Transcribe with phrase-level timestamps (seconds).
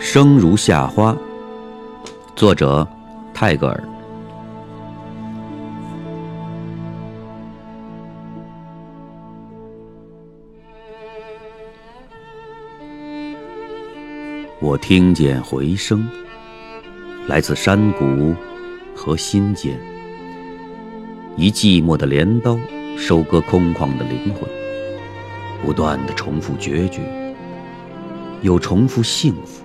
[0.00, 1.14] 生如夏花，
[2.36, 2.86] 作者
[3.34, 3.82] 泰戈尔。
[14.60, 16.08] 我听见回声，
[17.26, 18.34] 来自山谷
[18.94, 19.78] 和心间。
[21.36, 22.56] 一寂寞的镰刀，
[22.96, 24.48] 收割空旷的灵魂，
[25.64, 27.02] 不断的重复决绝，
[28.42, 29.64] 又重复幸福。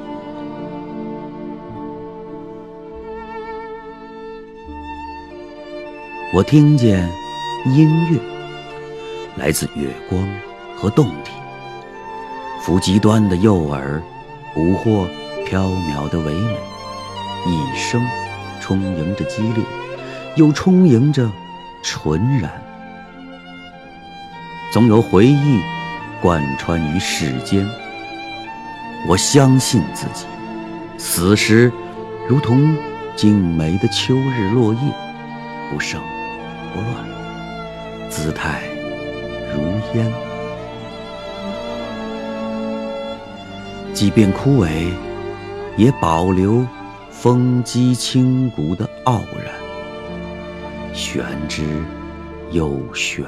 [6.33, 7.09] 我听见
[7.65, 8.17] 音乐，
[9.35, 10.25] 来自月光
[10.77, 11.31] 和洞体，
[12.61, 14.01] 扶极端的诱饵，
[14.53, 15.05] 捕获
[15.45, 16.57] 缥缈的唯美，
[17.45, 18.01] 一生
[18.61, 19.61] 充盈着激烈，
[20.37, 21.29] 又充盈着
[21.83, 22.49] 纯然。
[24.71, 25.59] 总有回忆
[26.21, 27.67] 贯穿于世间。
[29.05, 30.25] 我相信自己，
[30.97, 31.69] 死时
[32.25, 32.73] 如同
[33.17, 34.79] 静美的秋日落叶，
[35.69, 36.01] 不生。
[36.73, 38.61] 不乱，姿态
[39.53, 39.61] 如
[39.93, 40.11] 烟。
[43.93, 44.89] 即便枯萎，
[45.77, 46.65] 也保留
[47.09, 49.53] 风肌清骨的傲然，
[50.93, 51.63] 玄之
[52.51, 53.25] 又玄。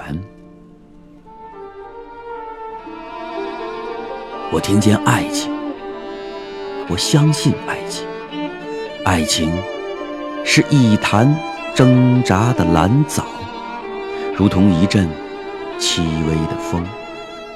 [4.52, 5.52] 我听见爱情，
[6.88, 8.08] 我相信爱情，
[9.04, 9.52] 爱情
[10.46, 11.53] 是一潭。
[11.76, 13.26] 挣扎的蓝藻，
[14.38, 15.10] 如同一阵
[15.80, 16.86] 轻微的风，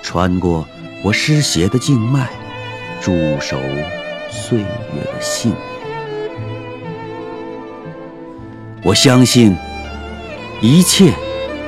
[0.01, 0.67] 穿过
[1.03, 2.27] 我失血的静脉，
[2.99, 3.57] 驻守
[4.31, 4.65] 岁月
[5.13, 5.53] 的信
[8.83, 9.55] 我相信
[10.61, 11.13] 一切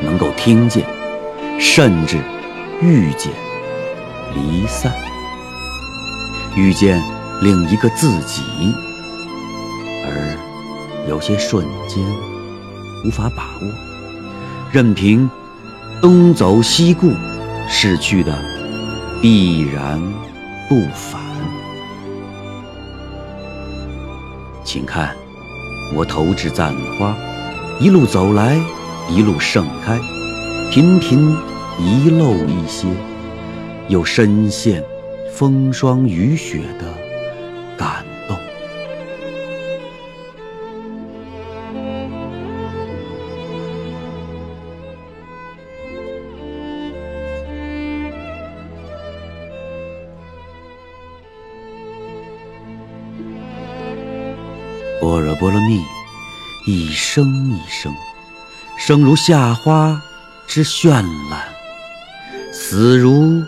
[0.02, 0.84] 能够听见，
[1.60, 2.18] 甚至
[2.82, 3.32] 遇见
[4.34, 4.92] 离散，
[6.56, 7.00] 遇见
[7.44, 8.42] 另一个自己，
[10.04, 12.04] 而有些瞬间。
[13.04, 13.68] 无法把握，
[14.72, 15.30] 任凭
[16.02, 17.12] 东走西顾，
[17.68, 18.38] 逝去的
[19.22, 20.02] 必然
[20.68, 21.22] 不返。
[24.64, 25.16] 请看，
[25.96, 27.16] 我投掷赞花，
[27.80, 28.60] 一路走来，
[29.10, 29.98] 一路盛开，
[30.70, 31.36] 频频
[31.80, 32.88] 遗漏一些，
[33.88, 34.84] 又深陷
[35.34, 36.86] 风霜雨雪的
[55.00, 55.84] 般若波罗蜜，
[56.66, 57.94] 一生一生，
[58.78, 60.02] 生如夏花
[60.48, 60.90] 之绚
[61.30, 61.48] 烂，
[62.52, 63.42] 死如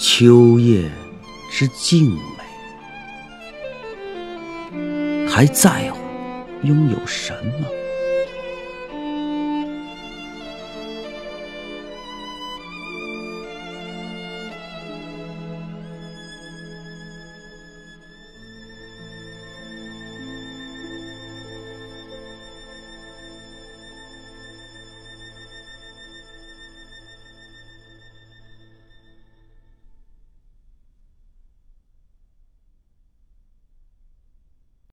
[0.00, 0.90] 秋叶
[1.50, 2.18] 之静美。
[5.28, 5.98] 还在乎
[6.62, 7.79] 拥有什么？